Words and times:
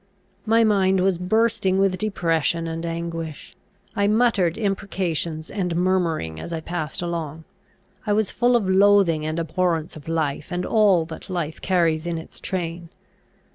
My 0.47 0.63
mind 0.63 0.99
was 0.99 1.19
bursting 1.19 1.77
with 1.77 1.99
depression 1.99 2.67
and 2.67 2.87
anguish. 2.87 3.55
I 3.95 4.07
muttered 4.07 4.57
imprecations 4.57 5.51
and 5.51 5.75
murmuring 5.75 6.39
as 6.39 6.51
I 6.51 6.59
passed 6.59 7.03
along. 7.03 7.43
I 8.07 8.13
was 8.13 8.31
full 8.31 8.55
of 8.55 8.67
loathing 8.67 9.27
and 9.27 9.37
abhorrence 9.37 9.95
of 9.95 10.07
life, 10.07 10.47
and 10.49 10.65
all 10.65 11.05
that 11.05 11.29
life 11.29 11.61
carries 11.61 12.07
in 12.07 12.17
its 12.17 12.39
train. 12.39 12.89